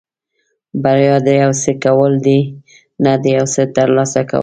بریا 0.83 1.15
د 1.27 1.29
یو 1.41 1.51
څه 1.61 1.71
کول 1.83 2.11
دي 2.25 2.39
نه 3.03 3.13
د 3.23 3.25
یو 3.37 3.45
څه 3.53 3.61
ترلاسه 3.75 4.21
کول. 4.29 4.39